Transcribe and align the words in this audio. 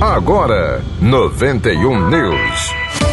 Agora, 0.00 0.82
91 1.00 2.10
News. 2.10 3.05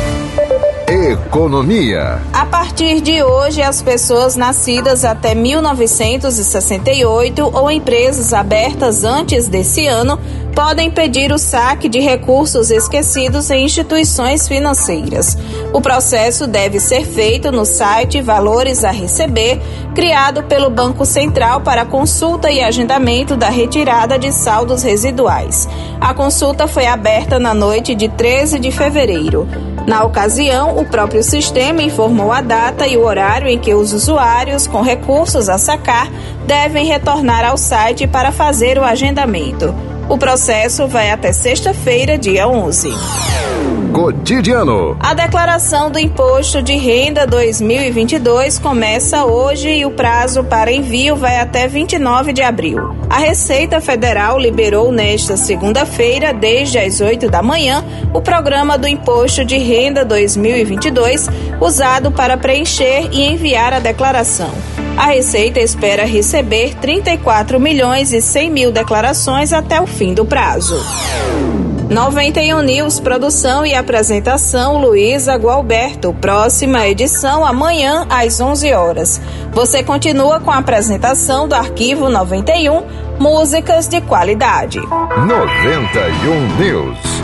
Economia. 0.94 2.22
A 2.32 2.46
partir 2.46 3.02
de 3.02 3.24
hoje, 3.24 3.64
as 3.64 3.82
pessoas 3.82 4.36
nascidas 4.36 5.04
até 5.04 5.34
1968 5.34 7.50
ou 7.52 7.72
empresas 7.72 8.32
abertas 8.32 9.04
antes 9.04 9.48
desse 9.48 9.88
ano 9.88 10.20
podem 10.54 10.92
pedir 10.92 11.32
o 11.32 11.40
saque 11.40 11.90
de 11.90 12.00
recursos 12.00 12.70
esquecidos 12.70 13.50
em 13.50 13.66
instituições 13.66 14.48
financeiras. 14.48 15.36
O 15.74 15.82
processo 15.82 16.46
deve 16.46 16.80
ser 16.80 17.08
feito 17.08 17.52
no 17.52 17.66
site 17.66 18.22
Valores 18.22 18.84
a 18.84 18.92
Receber, 18.92 19.60
criado 19.96 20.44
pelo 20.44 20.70
Banco 20.70 21.08
Central 21.08 21.62
para 21.62 21.86
consulta 21.86 22.52
e 22.52 22.62
agendamento 22.62 23.36
da 23.36 23.50
retirada 23.50 24.20
de 24.20 24.32
saldos 24.32 24.84
residuais. 24.84 25.68
A 26.00 26.14
consulta 26.14 26.68
foi 26.68 26.86
aberta 26.86 27.40
na 27.40 27.56
noite 27.56 27.96
de 27.96 28.10
13 28.10 28.60
de 28.60 28.70
fevereiro. 28.70 29.48
Na 29.86 30.04
ocasião, 30.04 30.78
o 30.78 30.86
próprio 30.86 31.22
sistema 31.22 31.82
informou 31.82 32.32
a 32.32 32.42
data 32.42 32.88
e 32.88 32.96
o 32.96 33.04
horário 33.04 33.50
em 33.50 33.60
que 33.60 33.74
os 33.74 33.92
usuários 33.92 34.66
com 34.66 34.82
recursos 34.82 35.50
a 35.50 35.58
sacar 35.58 36.10
devem 36.46 36.86
retornar 36.86 37.44
ao 37.44 37.58
site 37.58 38.08
para 38.08 38.32
fazer 38.32 38.78
o 38.78 38.84
agendamento. 38.84 39.76
O 40.10 40.18
processo 40.18 40.88
vai 40.88 41.12
até 41.12 41.34
sexta-feira, 41.34 42.18
dia 42.18 42.48
11. 42.48 42.94
Cotidiano. 43.94 44.98
A 45.00 45.14
declaração 45.14 45.92
do 45.92 46.00
Imposto 46.00 46.64
de 46.64 46.74
Renda 46.74 47.28
2022 47.28 48.58
começa 48.58 49.24
hoje 49.24 49.70
e 49.70 49.86
o 49.86 49.92
prazo 49.92 50.44
para 50.44 50.72
envio 50.72 51.16
vai 51.16 51.40
até 51.40 51.68
29 51.68 52.34
de 52.34 52.42
abril. 52.42 52.96
A 53.08 53.20
Receita 53.20 53.80
Federal 53.80 54.40
liberou 54.40 54.92
nesta 54.92 55.38
segunda-feira, 55.38 56.34
desde 56.34 56.80
as 56.80 57.02
8 57.02 57.30
da 57.30 57.44
manhã, 57.44 57.86
o 58.12 58.20
programa 58.20 58.80
do 58.80 58.88
Imposto 58.88 59.46
de 59.46 59.60
Renda 59.60 60.04
2022, 60.04 61.30
usado 61.62 62.12
para 62.12 62.36
preencher 62.36 63.10
e 63.12 63.22
enviar 63.22 63.74
a 63.74 63.80
declaração. 63.80 64.50
A 64.98 65.06
Receita 65.06 65.60
espera 65.60 66.04
receber 66.04 66.74
34 66.82 67.60
milhões 67.60 68.12
e 68.12 68.24
100 68.24 68.50
mil 68.50 68.72
declarações 68.72 69.54
até 69.54 69.80
o 69.80 69.86
fim 69.86 70.16
do 70.16 70.26
prazo. 70.26 70.84
91 71.94 72.64
News, 72.64 73.00
produção 73.00 73.64
e 73.64 73.76
apresentação 73.76 74.82
Luísa 74.82 75.36
Gualberto. 75.36 76.12
Próxima 76.20 76.88
edição 76.88 77.46
amanhã 77.46 78.08
às 78.10 78.42
11 78.42 78.74
horas. 78.74 79.22
Você 79.52 79.84
continua 79.84 80.40
com 80.40 80.50
a 80.50 80.58
apresentação 80.58 81.48
do 81.48 81.54
arquivo 81.54 82.10
91, 82.10 82.84
músicas 83.20 83.88
de 83.88 84.02
qualidade. 84.02 84.80
91 84.80 86.58
News. 86.58 87.23